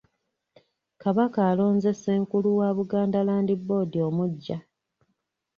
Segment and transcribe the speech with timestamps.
[1.01, 4.57] Kabaka alonze Ssenkulu wa Buganda Land Board omuggya.